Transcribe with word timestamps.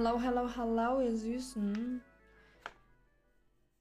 Hallo, 0.00 0.20
hallo, 0.22 0.48
hallo, 0.54 1.00
ihr 1.00 1.16
Süßen. 1.16 2.00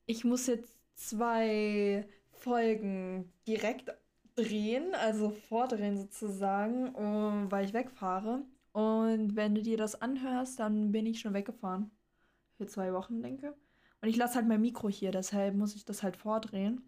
Ich 0.07 0.25
muss 0.25 0.47
jetzt 0.47 0.75
zwei 0.95 2.09
Folgen 2.31 3.31
direkt 3.45 3.95
drehen, 4.33 4.95
also 4.95 5.29
vordrehen 5.29 5.95
sozusagen, 5.95 6.89
um, 6.95 7.51
weil 7.51 7.65
ich 7.65 7.73
wegfahre. 7.73 8.41
Und 8.71 9.35
wenn 9.35 9.53
du 9.53 9.61
dir 9.61 9.77
das 9.77 10.01
anhörst, 10.01 10.59
dann 10.59 10.91
bin 10.91 11.05
ich 11.05 11.19
schon 11.19 11.35
weggefahren. 11.35 11.91
Für 12.57 12.65
zwei 12.65 12.93
Wochen, 12.93 13.21
denke. 13.21 13.53
Und 14.01 14.09
ich 14.09 14.15
lasse 14.15 14.37
halt 14.37 14.47
mein 14.47 14.61
Mikro 14.61 14.89
hier, 14.89 15.11
deshalb 15.11 15.53
muss 15.53 15.75
ich 15.75 15.85
das 15.85 16.01
halt 16.01 16.17
vordrehen. 16.17 16.81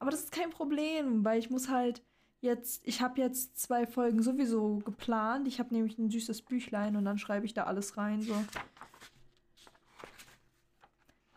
Aber 0.00 0.10
das 0.10 0.24
ist 0.24 0.32
kein 0.32 0.50
Problem, 0.50 1.24
weil 1.24 1.38
ich 1.38 1.50
muss 1.50 1.68
halt 1.68 2.02
jetzt, 2.40 2.82
ich 2.84 3.00
habe 3.00 3.20
jetzt 3.20 3.56
zwei 3.58 3.86
Folgen 3.86 4.24
sowieso 4.24 4.78
geplant. 4.78 5.46
Ich 5.46 5.60
habe 5.60 5.72
nämlich 5.72 5.98
ein 5.98 6.10
süßes 6.10 6.42
Büchlein 6.42 6.96
und 6.96 7.04
dann 7.04 7.18
schreibe 7.18 7.46
ich 7.46 7.54
da 7.54 7.64
alles 7.64 7.96
rein, 7.96 8.20
so. 8.20 8.34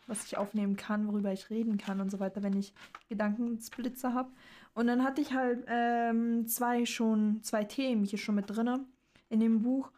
Was 0.08 0.26
ich 0.26 0.38
aufnehmen 0.38 0.76
kann, 0.76 1.08
worüber 1.08 1.32
ich 1.34 1.50
reden 1.50 1.78
kann 1.78 2.00
und 2.00 2.12
so 2.12 2.20
weiter, 2.20 2.44
wenn 2.44 2.56
ich 2.56 2.74
Gedankensplitze 3.10 4.14
habe. 4.14 4.32
Und 4.74 4.88
dann 4.88 5.04
hatte 5.04 5.22
ich 5.22 5.34
halt 5.34 5.66
ähm, 5.68 6.48
zwei 6.48 6.86
schon, 6.86 7.42
zwei 7.42 7.64
Themen 7.64 8.04
hier 8.04 8.20
schon 8.20 8.36
mit 8.36 8.50
drinne 8.50 8.86
in 9.30 9.40
dem 9.40 9.62
Buch, 9.64 9.92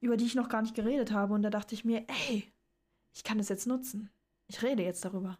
über 0.00 0.16
die 0.16 0.26
ich 0.26 0.34
noch 0.34 0.48
gar 0.48 0.62
nicht 0.62 0.74
geredet 0.74 1.12
habe. 1.12 1.32
Und 1.32 1.42
da 1.42 1.50
dachte 1.50 1.74
ich 1.74 1.84
mir, 1.84 2.04
ey, 2.08 2.52
ich 3.14 3.24
kann 3.24 3.38
das 3.38 3.48
jetzt 3.48 3.66
nutzen. 3.66 4.10
Ich 4.48 4.62
rede 4.62 4.82
jetzt 4.82 5.04
darüber. 5.04 5.38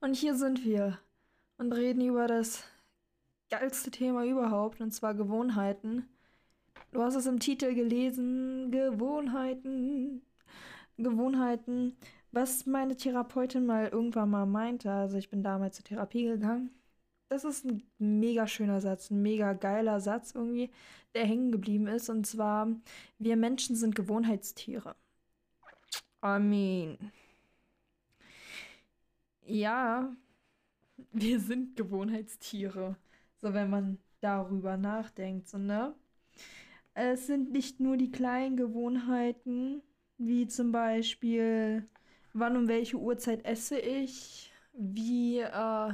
Und 0.00 0.14
hier 0.14 0.34
sind 0.34 0.64
wir 0.64 0.98
und 1.58 1.72
reden 1.72 2.00
über 2.02 2.26
das 2.26 2.64
geilste 3.50 3.90
Thema 3.90 4.24
überhaupt, 4.24 4.80
und 4.80 4.92
zwar 4.92 5.14
Gewohnheiten. 5.14 6.08
Du 6.92 7.02
hast 7.02 7.16
es 7.16 7.26
im 7.26 7.40
Titel 7.40 7.74
gelesen, 7.74 8.70
Gewohnheiten. 8.70 10.22
Gewohnheiten, 10.96 11.96
was 12.32 12.66
meine 12.66 12.96
Therapeutin 12.96 13.66
mal 13.66 13.88
irgendwann 13.88 14.30
mal 14.30 14.46
meinte. 14.46 14.90
Also 14.90 15.18
ich 15.18 15.30
bin 15.30 15.42
damals 15.42 15.76
zur 15.76 15.84
Therapie 15.84 16.24
gegangen. 16.24 16.70
Das 17.28 17.44
ist 17.44 17.64
ein 17.64 17.82
mega 17.98 18.46
schöner 18.46 18.80
Satz, 18.80 19.10
ein 19.10 19.22
mega 19.22 19.52
geiler 19.52 20.00
Satz 20.00 20.34
irgendwie, 20.34 20.70
der 21.14 21.26
hängen 21.26 21.52
geblieben 21.52 21.86
ist. 21.86 22.08
Und 22.10 22.26
zwar, 22.26 22.68
wir 23.18 23.36
Menschen 23.36 23.76
sind 23.76 23.94
Gewohnheitstiere. 23.94 24.96
I 26.24 26.38
mean, 26.38 27.12
ja, 29.46 30.14
wir 31.12 31.40
sind 31.40 31.76
Gewohnheitstiere. 31.76 32.96
So, 33.36 33.54
wenn 33.54 33.70
man 33.70 33.98
darüber 34.20 34.76
nachdenkt, 34.76 35.48
so, 35.48 35.58
ne? 35.58 35.94
Es 36.94 37.26
sind 37.26 37.52
nicht 37.52 37.80
nur 37.80 37.96
die 37.96 38.10
kleinen 38.10 38.56
Gewohnheiten, 38.56 39.82
wie 40.18 40.46
zum 40.46 40.72
Beispiel, 40.72 41.86
wann 42.32 42.56
um 42.56 42.68
welche 42.68 42.96
Uhrzeit 42.96 43.44
esse 43.44 43.78
ich, 43.78 44.52
wie 44.72 45.40
äh, 45.40 45.92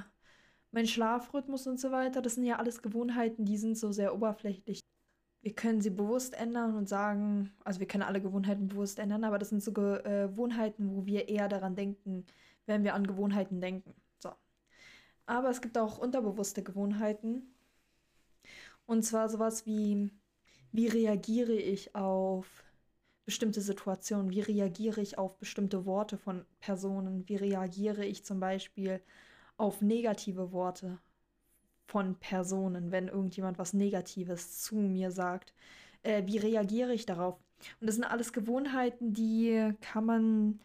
mein 0.70 0.86
Schlafrhythmus 0.86 1.66
und 1.66 1.80
so 1.80 1.90
weiter. 1.90 2.22
Das 2.22 2.34
sind 2.34 2.44
ja 2.44 2.56
alles 2.56 2.82
Gewohnheiten, 2.82 3.44
die 3.44 3.56
sind 3.56 3.78
so 3.78 3.92
sehr 3.92 4.14
oberflächlich. 4.14 4.80
Wir 5.42 5.54
können 5.54 5.80
sie 5.80 5.90
bewusst 5.90 6.34
ändern 6.34 6.76
und 6.76 6.88
sagen, 6.88 7.52
also 7.64 7.80
wir 7.80 7.86
können 7.86 8.02
alle 8.02 8.20
Gewohnheiten 8.20 8.68
bewusst 8.68 8.98
ändern, 8.98 9.24
aber 9.24 9.38
das 9.38 9.50
sind 9.50 9.62
so 9.62 9.70
äh, 9.70 10.28
Gewohnheiten, 10.28 10.94
wo 10.94 11.06
wir 11.06 11.28
eher 11.28 11.48
daran 11.48 11.76
denken, 11.76 12.26
wenn 12.66 12.84
wir 12.84 12.94
an 12.94 13.06
Gewohnheiten 13.06 13.60
denken. 13.60 13.94
So. 14.18 14.32
Aber 15.24 15.50
es 15.50 15.60
gibt 15.60 15.78
auch 15.78 15.98
unterbewusste 15.98 16.62
Gewohnheiten. 16.62 17.54
Und 18.86 19.02
zwar 19.04 19.28
sowas 19.28 19.66
wie, 19.66 20.10
wie 20.72 20.88
reagiere 20.88 21.54
ich 21.54 21.94
auf 21.94 22.65
bestimmte 23.26 23.60
Situationen? 23.60 24.30
Wie 24.30 24.40
reagiere 24.40 25.02
ich 25.02 25.18
auf 25.18 25.36
bestimmte 25.36 25.84
Worte 25.84 26.16
von 26.16 26.46
Personen? 26.60 27.28
Wie 27.28 27.36
reagiere 27.36 28.06
ich 28.06 28.24
zum 28.24 28.40
Beispiel 28.40 29.02
auf 29.58 29.82
negative 29.82 30.52
Worte 30.52 30.98
von 31.86 32.14
Personen, 32.16 32.92
wenn 32.92 33.08
irgendjemand 33.08 33.58
was 33.58 33.74
Negatives 33.74 34.62
zu 34.62 34.76
mir 34.76 35.10
sagt? 35.10 35.52
Äh, 36.02 36.24
wie 36.26 36.38
reagiere 36.38 36.94
ich 36.94 37.04
darauf? 37.04 37.38
Und 37.80 37.86
das 37.88 37.96
sind 37.96 38.04
alles 38.04 38.32
Gewohnheiten, 38.32 39.12
die 39.12 39.72
kann 39.80 40.04
man 40.04 40.60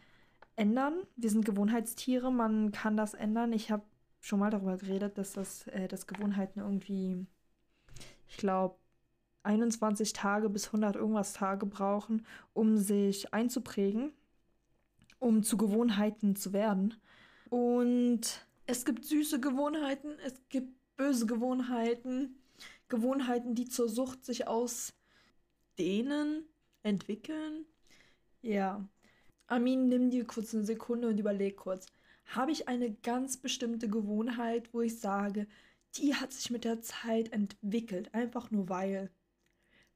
ändern. 0.56 1.02
Wir 1.16 1.30
sind 1.30 1.44
Gewohnheitstiere, 1.44 2.30
man 2.30 2.70
kann 2.72 2.96
das 2.96 3.14
ändern. 3.14 3.52
Ich 3.52 3.70
habe 3.70 3.82
schon 4.20 4.38
mal 4.38 4.50
darüber 4.50 4.76
geredet, 4.76 5.18
dass 5.18 5.32
das 5.32 5.66
äh, 5.68 5.88
dass 5.88 6.06
Gewohnheiten 6.06 6.60
irgendwie, 6.60 7.26
ich 8.28 8.36
glaube, 8.36 8.76
21 9.44 10.12
Tage 10.12 10.48
bis 10.48 10.66
100 10.66 10.96
irgendwas 10.96 11.32
Tage 11.32 11.66
brauchen, 11.66 12.26
um 12.52 12.76
sich 12.76 13.32
einzuprägen, 13.34 14.12
um 15.18 15.42
zu 15.42 15.56
Gewohnheiten 15.56 16.36
zu 16.36 16.52
werden. 16.52 16.94
Und 17.50 18.46
es 18.66 18.84
gibt 18.84 19.04
süße 19.04 19.40
Gewohnheiten, 19.40 20.12
es 20.24 20.34
gibt 20.48 20.74
böse 20.96 21.26
Gewohnheiten, 21.26 22.36
Gewohnheiten, 22.88 23.54
die 23.54 23.68
zur 23.68 23.88
Sucht 23.88 24.24
sich 24.24 24.46
ausdehnen, 24.46 26.44
entwickeln. 26.82 27.64
Ja, 28.42 28.86
Armin, 29.46 29.88
nimm 29.88 30.10
dir 30.10 30.26
kurz 30.26 30.54
eine 30.54 30.64
Sekunde 30.64 31.08
und 31.08 31.18
überleg 31.18 31.56
kurz. 31.56 31.86
Habe 32.26 32.52
ich 32.52 32.68
eine 32.68 32.92
ganz 32.92 33.36
bestimmte 33.36 33.88
Gewohnheit, 33.88 34.72
wo 34.72 34.80
ich 34.80 34.98
sage, 34.98 35.46
die 35.96 36.14
hat 36.14 36.32
sich 36.32 36.50
mit 36.50 36.64
der 36.64 36.80
Zeit 36.80 37.32
entwickelt, 37.32 38.14
einfach 38.14 38.50
nur 38.50 38.68
weil. 38.68 39.10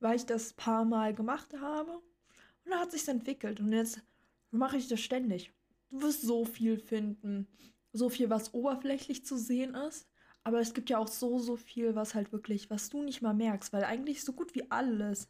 Weil 0.00 0.16
ich 0.16 0.26
das 0.26 0.52
paar 0.52 0.84
Mal 0.84 1.14
gemacht 1.14 1.54
habe. 1.60 1.92
Und 1.92 2.70
dann 2.70 2.80
hat 2.80 2.92
sich 2.92 3.06
entwickelt. 3.08 3.60
Und 3.60 3.72
jetzt 3.72 4.02
mache 4.50 4.76
ich 4.76 4.88
das 4.88 5.00
ständig. 5.00 5.52
Du 5.90 6.02
wirst 6.02 6.22
so 6.22 6.44
viel 6.44 6.78
finden, 6.78 7.46
so 7.92 8.08
viel, 8.08 8.28
was 8.28 8.52
oberflächlich 8.54 9.24
zu 9.24 9.36
sehen 9.36 9.74
ist, 9.74 10.08
aber 10.42 10.60
es 10.60 10.74
gibt 10.74 10.90
ja 10.90 10.98
auch 10.98 11.08
so, 11.08 11.38
so 11.38 11.56
viel, 11.56 11.94
was 11.94 12.14
halt 12.14 12.32
wirklich, 12.32 12.70
was 12.70 12.88
du 12.88 13.02
nicht 13.02 13.22
mal 13.22 13.34
merkst, 13.34 13.72
weil 13.72 13.84
eigentlich 13.84 14.22
so 14.22 14.32
gut 14.32 14.54
wie 14.54 14.70
alles 14.70 15.28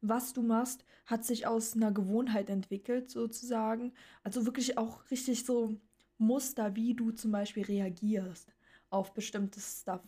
was 0.00 0.32
du 0.32 0.42
machst, 0.42 0.84
hat 1.06 1.24
sich 1.24 1.46
aus 1.46 1.74
einer 1.74 1.92
Gewohnheit 1.92 2.48
entwickelt, 2.50 3.10
sozusagen. 3.10 3.92
Also 4.22 4.46
wirklich 4.46 4.78
auch 4.78 5.10
richtig 5.10 5.44
so 5.44 5.76
Muster, 6.18 6.74
wie 6.74 6.94
du 6.94 7.10
zum 7.12 7.32
Beispiel 7.32 7.64
reagierst 7.64 8.54
auf 8.90 9.12
bestimmtes 9.14 9.80
Stuff 9.82 10.02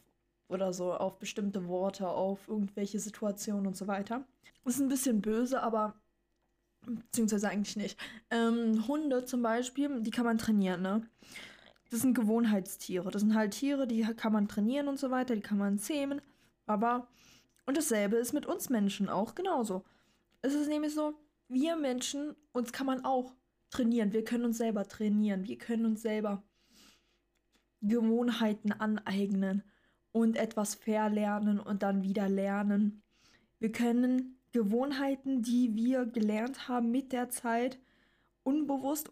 oder 0.53 0.73
so, 0.73 0.93
auf 0.93 1.19
bestimmte 1.19 1.67
Worte, 1.69 2.09
auf 2.09 2.49
irgendwelche 2.49 2.99
Situationen 2.99 3.67
und 3.67 3.77
so 3.77 3.87
weiter. 3.87 4.25
Ist 4.65 4.81
ein 4.81 4.89
bisschen 4.89 5.21
böse, 5.21 5.63
aber 5.63 5.95
beziehungsweise 6.87 7.49
eigentlich 7.49 7.77
nicht. 7.77 7.99
Ähm, 8.31 8.87
Hunde 8.87 9.25
zum 9.25 9.43
Beispiel, 9.43 10.01
die 10.03 10.11
kann 10.11 10.25
man 10.25 10.39
trainieren, 10.39 10.83
ne? 10.83 11.03
Das 11.91 12.01
sind 12.01 12.15
Gewohnheitstiere. 12.15 13.11
Das 13.11 13.21
sind 13.21 13.35
halt 13.35 13.53
Tiere, 13.53 13.87
die 13.87 14.03
kann 14.17 14.33
man 14.33 14.49
trainieren 14.49 14.89
und 14.89 14.99
so 14.99 15.11
weiter, 15.11 15.35
die 15.35 15.43
kann 15.43 15.59
man 15.59 15.79
zähmen. 15.79 16.23
Aber 16.67 17.09
und 17.67 17.77
dasselbe 17.77 18.17
ist 18.17 18.33
mit 18.33 18.47
uns 18.47 18.71
Menschen 18.71 19.09
auch 19.09 19.35
genauso. 19.35 19.85
Es 20.41 20.55
ist 20.55 20.69
nämlich 20.69 20.95
so, 20.95 21.15
wir 21.49 21.77
Menschen, 21.77 22.35
uns 22.53 22.73
kann 22.73 22.87
man 22.87 23.05
auch 23.05 23.35
trainieren. 23.71 24.13
Wir 24.13 24.25
können 24.25 24.45
uns 24.45 24.59
selber 24.59 24.87
trainieren. 24.87 25.47
Wir 25.47 25.59
können 25.59 25.87
uns 25.87 26.03
selber 26.03 26.43
Gewohnheiten 27.81 28.73
aneignen 28.73 29.63
und 30.13 30.37
etwas 30.37 30.75
verlernen 30.75 31.59
und 31.59 31.83
dann 31.83 32.03
wieder 32.03 32.29
lernen. 32.29 33.03
Wir 33.59 33.73
können 33.73 34.39
Gewohnheiten, 34.53 35.43
die 35.43 35.75
wir 35.75 36.05
gelernt 36.07 36.69
haben 36.69 36.91
mit 36.91 37.13
der 37.13 37.31
Zeit, 37.31 37.79
unbewusst 38.43 39.11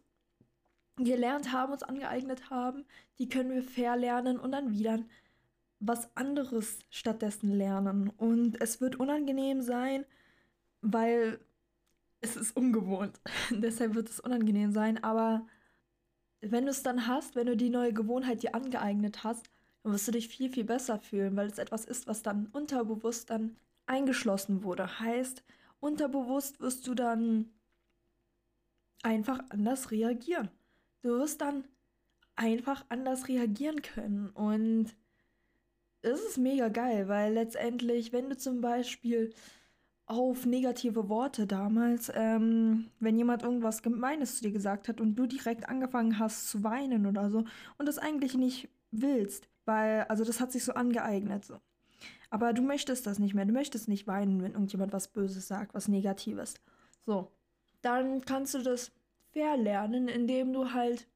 gelernt 0.97 1.53
haben, 1.53 1.73
uns 1.73 1.83
angeeignet 1.83 2.51
haben, 2.51 2.85
die 3.19 3.29
können 3.29 3.51
wir 3.51 3.63
verlernen 3.63 4.39
und 4.39 4.53
dann 4.53 4.71
wieder 4.71 4.99
was 5.79 6.15
anderes 6.15 6.79
stattdessen 6.91 7.51
lernen. 7.51 8.11
Und 8.11 8.61
es 8.61 8.81
wird 8.81 8.97
unangenehm 8.97 9.63
sein, 9.63 10.05
weil 10.83 11.41
es 12.21 12.37
ist 12.37 12.55
ungewohnt. 12.55 13.19
Deshalb 13.51 13.95
wird 13.95 14.11
es 14.11 14.21
unangenehm 14.21 14.73
sein. 14.73 15.03
Aber 15.03 15.47
wenn 16.41 16.65
du 16.67 16.71
es 16.71 16.83
dann 16.83 17.07
hast, 17.07 17.35
wenn 17.35 17.47
du 17.47 17.57
die 17.57 17.71
neue 17.71 17.95
Gewohnheit 17.95 18.43
dir 18.43 18.55
angeeignet 18.55 19.25
hast, 19.25 19.51
dann 19.83 19.93
wirst 19.93 20.09
du 20.09 20.13
dich 20.13 20.29
viel, 20.29 20.51
viel 20.51 20.65
besser 20.65 20.99
fühlen, 20.99 21.37
weil 21.37 21.49
es 21.49 21.59
etwas 21.59 21.85
ist, 21.85 22.07
was 22.07 22.23
dann 22.23 22.47
unterbewusst 22.53 23.31
dann 23.31 23.57
eingeschlossen 23.87 24.63
wurde. 24.63 25.01
Heißt, 25.01 25.43
unterbewusst 25.81 26.61
wirst 26.61 26.87
du 26.87 26.95
dann 26.95 27.51
einfach 29.03 29.41
anders 29.49 29.91
reagieren. 29.91 30.51
Du 31.03 31.11
wirst 31.19 31.41
dann 31.41 31.65
einfach 32.37 32.85
anders 32.89 33.29
reagieren 33.29 33.83
können. 33.83 34.31
Und 34.31 34.95
es 36.03 36.21
ist 36.21 36.39
mega 36.39 36.69
geil, 36.69 37.09
weil 37.09 37.35
letztendlich, 37.35 38.13
wenn 38.13 38.31
du 38.31 38.37
zum 38.37 38.61
Beispiel 38.61 39.33
auf 40.07 40.45
negative 40.45 41.09
Worte 41.09 41.47
damals, 41.47 42.11
ähm, 42.15 42.91
wenn 42.99 43.17
jemand 43.17 43.43
irgendwas 43.43 43.83
Gemeines 43.83 44.37
zu 44.37 44.43
dir 44.43 44.51
gesagt 44.51 44.89
hat 44.89 45.01
und 45.01 45.15
du 45.15 45.27
direkt 45.27 45.69
angefangen 45.69 46.19
hast 46.19 46.49
zu 46.49 46.65
weinen 46.65 47.07
oder 47.07 47.31
so 47.31 47.45
und 47.79 47.87
das 47.87 47.99
eigentlich 47.99 48.35
nicht 48.35 48.69
willst, 48.91 49.49
weil, 49.65 50.05
also 50.05 50.25
das 50.25 50.41
hat 50.41 50.53
sich 50.53 50.65
so 50.65 50.73
angeeignet 50.73 51.45
so. 51.45 51.61
Aber 52.31 52.53
du 52.53 52.63
möchtest 52.63 53.07
das 53.07 53.19
nicht 53.19 53.35
mehr, 53.35 53.45
du 53.45 53.53
möchtest 53.53 53.89
nicht 53.89 54.07
weinen, 54.07 54.43
wenn 54.43 54.53
irgendjemand 54.53 54.93
was 54.93 55.09
Böses 55.09 55.49
sagt, 55.49 55.75
was 55.75 55.89
Negatives. 55.89 56.55
So, 57.05 57.31
dann 57.83 58.25
kannst 58.25 58.55
du 58.55 58.63
das 58.63 58.93
verlernen, 59.33 60.09
indem 60.09 60.53
du 60.53 60.73
halt, 60.73 61.09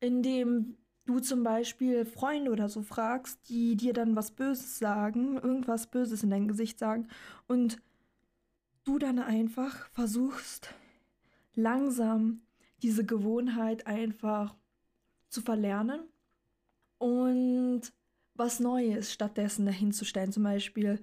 indem 0.00 0.76
du 1.06 1.20
zum 1.20 1.42
Beispiel 1.42 2.04
Freunde 2.04 2.50
oder 2.50 2.68
so 2.68 2.82
fragst, 2.82 3.48
die 3.48 3.76
dir 3.76 3.92
dann 3.92 4.16
was 4.16 4.30
Böses 4.30 4.78
sagen, 4.78 5.36
irgendwas 5.36 5.88
Böses 5.88 6.22
in 6.22 6.30
dein 6.30 6.48
Gesicht 6.48 6.78
sagen 6.78 7.08
und 7.46 7.82
du 8.84 8.98
dann 8.98 9.18
einfach 9.18 9.88
versuchst, 9.90 10.74
langsam 11.54 12.42
diese 12.82 13.04
Gewohnheit 13.04 13.86
einfach 13.86 14.54
zu 15.28 15.40
verlernen 15.40 16.00
und 16.98 17.82
was 18.34 18.60
Neues 18.60 19.12
stattdessen 19.12 19.66
dahinzustellen. 19.66 20.32
Zum 20.32 20.42
Beispiel 20.42 21.00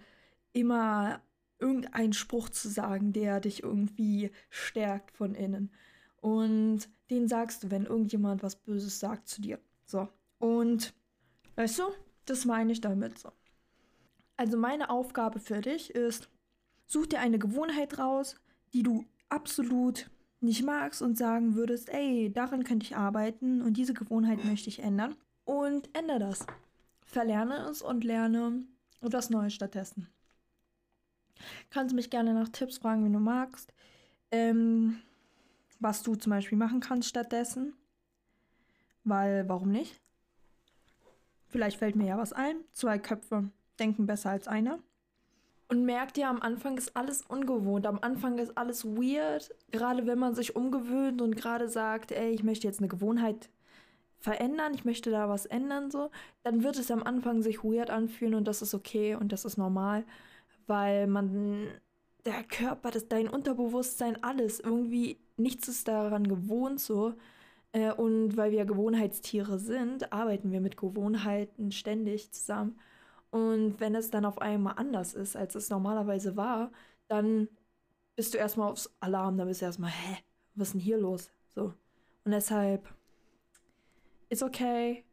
immer 0.54 1.22
irgendeinen 1.60 2.14
Spruch 2.14 2.50
zu 2.50 2.68
sagen, 2.68 3.14
der 3.14 3.40
dich 3.40 3.64
irgendwie 3.64 4.32
stärkt 4.50 5.12
von 5.12 5.36
innen. 5.36 5.72
Und 6.18 6.90
den 7.10 7.28
sagst 7.28 7.64
du, 7.64 7.72
wenn 7.72 7.86
irgendjemand 7.86 8.44
was 8.44 8.56
Böses 8.56 9.00
sagt 9.00 9.28
zu 9.28 9.42
dir. 9.42 9.60
So. 9.86 10.08
Und 10.40 10.94
weißt 11.56 11.80
du, 11.80 11.84
das 12.26 12.46
meine 12.46 12.72
ich 12.72 12.82
damit 12.82 13.18
so. 13.18 13.32
Also 14.38 14.58
meine 14.58 14.90
Aufgabe 14.90 15.40
für 15.40 15.62
dich 15.62 15.92
ist, 15.92 16.30
such 16.86 17.08
dir 17.08 17.20
eine 17.20 17.40
Gewohnheit 17.40 18.00
raus, 18.00 18.36
die 18.74 18.84
du 18.84 19.06
absolut 19.30 20.10
nicht 20.40 20.64
magst 20.64 21.02
und 21.02 21.18
sagen 21.18 21.56
würdest, 21.56 21.90
ey, 21.90 22.32
daran 22.34 22.64
könnte 22.64 22.86
ich 22.86 22.96
arbeiten 22.96 23.62
und 23.62 23.78
diese 23.78 23.94
Gewohnheit 23.94 24.44
möchte 24.44 24.70
ich 24.70 24.80
ändern. 24.80 25.16
Und 25.46 25.90
ändere 25.96 26.20
das. 26.20 26.46
Verlerne 27.06 27.68
es 27.70 27.82
und 27.82 28.04
lerne 28.04 28.64
etwas 29.02 29.30
Neues 29.30 29.54
stattdessen. 29.54 30.08
Kannst 31.70 31.96
mich 31.96 32.10
gerne 32.10 32.34
nach 32.34 32.50
Tipps 32.50 32.78
fragen, 32.78 33.04
wenn 33.04 33.14
du 33.14 33.20
magst. 33.20 33.74
Ähm, 34.32 35.02
was 35.80 36.04
du 36.04 36.16
zum 36.16 36.30
Beispiel 36.30 36.58
machen 36.58 36.80
kannst 36.80 37.10
stattdessen. 37.10 37.74
Weil, 39.04 39.50
warum 39.50 39.72
nicht? 39.72 40.00
Vielleicht 41.48 41.78
fällt 41.78 41.96
mir 41.96 42.08
ja 42.08 42.18
was 42.18 42.34
ein. 42.34 42.58
Zwei 42.72 43.00
Köpfe 43.00 43.50
denken 43.80 44.06
besser 44.06 44.30
als 44.30 44.48
einer. 44.48 44.80
Und 45.68 45.86
merkt 45.86 46.18
ihr, 46.18 46.28
am 46.28 46.42
Anfang 46.42 46.78
ist 46.78 46.96
alles 46.96 47.24
ungewohnt. 47.24 47.88
Am 47.88 48.00
Anfang 48.02 48.38
ist 48.38 48.58
alles 48.58 48.86
weird. 48.86 49.56
Gerade 49.72 50.06
wenn 50.06 50.20
man 50.20 50.36
sich 50.36 50.56
umgewöhnt 50.56 51.22
und 51.22 51.36
gerade 51.36 51.68
sagt, 51.68 52.12
ey, 52.12 52.32
ich 52.32 52.44
möchte 52.44 52.68
jetzt 52.68 52.80
eine 52.80 52.90
Gewohnheit 52.90 53.50
verändern, 54.22 54.74
ich 54.74 54.86
möchte 54.86 55.12
da 55.12 55.28
was 55.30 55.46
ändern, 55.46 55.92
so, 55.92 56.12
dann 56.44 56.64
wird 56.64 56.78
es 56.78 56.92
am 56.92 57.04
Anfang 57.04 57.42
sich 57.42 57.64
weird 57.64 57.90
anfühlen 57.90 58.36
und 58.36 58.48
das 58.48 58.62
ist 58.62 58.74
okay 58.74 59.16
und 59.16 59.32
das 59.32 59.46
ist 59.46 59.58
normal, 59.58 60.06
weil 60.68 61.08
man, 61.08 61.68
der 62.26 62.44
Körper, 62.44 62.92
das, 62.92 63.08
dein 63.08 63.28
Unterbewusstsein, 63.28 64.24
alles, 64.24 64.60
irgendwie, 64.60 65.18
nichts 65.38 65.68
ist 65.68 65.88
daran 65.88 66.28
gewohnt, 66.28 66.80
so. 66.80 67.14
Äh, 67.74 67.92
und 67.94 68.38
weil 68.38 68.52
wir 68.52 68.66
Gewohnheitstiere 68.66 69.60
sind, 69.60 70.14
arbeiten 70.14 70.52
wir 70.52 70.62
mit 70.62 70.78
Gewohnheiten 70.78 71.72
ständig 71.72 72.32
zusammen. 72.32 72.80
Und 73.32 73.80
wenn 73.80 73.96
es 73.96 74.12
dann 74.12 74.26
auf 74.26 74.40
einmal 74.42 74.76
anders 74.78 75.14
ist, 75.14 75.36
als 75.36 75.56
es 75.56 75.70
normalerweise 75.70 76.36
war, 76.36 76.72
dann 77.08 77.48
bist 78.16 78.34
du 78.34 78.38
erstmal 78.38 78.72
aufs 78.72 78.94
Alarm, 79.00 79.38
dann 79.38 79.48
bist 79.48 79.62
du 79.62 79.66
erstmal, 79.66 79.92
hä, 79.92 80.18
was 80.56 80.70
ist 80.70 80.74
denn 80.74 80.82
hier 80.82 80.98
los? 80.98 81.32
So. 81.48 81.74
Und 82.26 82.32
deshalb, 82.32 82.88
it's 84.32 84.42
okay. 84.42 85.04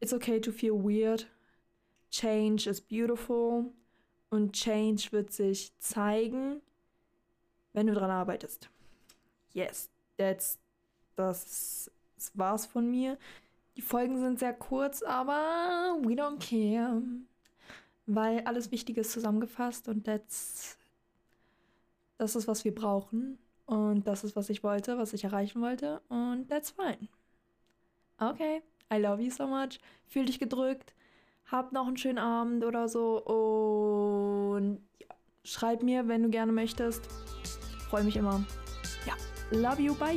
It's 0.00 0.12
okay 0.12 0.40
to 0.40 0.50
feel 0.50 0.76
weird. 0.76 1.26
Change 2.10 2.66
is 2.66 2.80
beautiful. 2.80 3.72
Und 4.30 4.52
Change 4.52 5.12
wird 5.12 5.32
sich 5.32 5.72
zeigen, 5.78 6.60
wenn 7.72 7.86
du 7.86 7.94
dran 7.94 8.10
arbeitest. 8.10 8.68
Yes, 9.52 9.88
that's, 10.16 10.58
das, 11.14 11.90
das 12.16 12.32
war's 12.34 12.66
von 12.66 12.90
mir. 12.90 13.16
Die 13.76 13.82
Folgen 13.82 14.18
sind 14.18 14.40
sehr 14.40 14.54
kurz, 14.54 15.02
aber 15.02 15.96
we 16.02 16.14
don't 16.14 16.38
care 16.40 17.00
weil 18.06 18.40
alles 18.40 18.70
Wichtige 18.70 19.00
ist 19.00 19.12
zusammengefasst 19.12 19.88
und 19.88 20.04
that's, 20.04 20.78
das 22.18 22.36
ist, 22.36 22.48
was 22.48 22.64
wir 22.64 22.74
brauchen. 22.74 23.38
Und 23.66 24.06
das 24.06 24.24
ist, 24.24 24.36
was 24.36 24.50
ich 24.50 24.62
wollte, 24.62 24.98
was 24.98 25.14
ich 25.14 25.24
erreichen 25.24 25.62
wollte. 25.62 26.02
Und 26.08 26.48
that's 26.48 26.70
fine. 26.70 27.08
Okay, 28.30 28.62
I 28.92 28.98
love 28.98 29.22
you 29.22 29.30
so 29.30 29.46
much. 29.46 29.78
Fühl 30.06 30.26
dich 30.26 30.38
gedrückt. 30.38 30.94
Hab 31.50 31.72
noch 31.72 31.86
einen 31.86 31.96
schönen 31.96 32.18
Abend 32.18 32.64
oder 32.64 32.88
so. 32.88 33.22
Und 33.22 34.78
ja, 34.98 35.14
schreib 35.44 35.82
mir, 35.82 36.08
wenn 36.08 36.22
du 36.22 36.30
gerne 36.30 36.52
möchtest. 36.52 37.06
Freue 37.90 38.04
mich 38.04 38.16
immer. 38.16 38.44
Ja, 39.06 39.14
love 39.50 39.82
you, 39.82 39.94
bye. 39.94 40.16